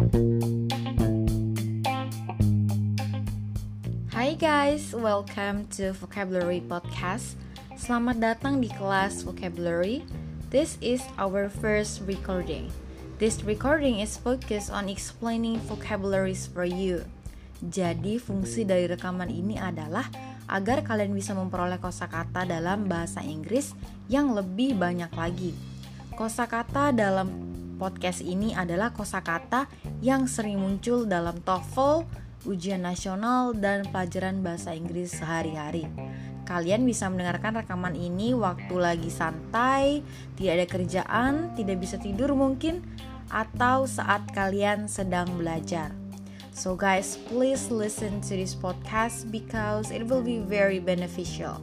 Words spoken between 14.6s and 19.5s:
on explaining vocabularies for you. Jadi, fungsi dari rekaman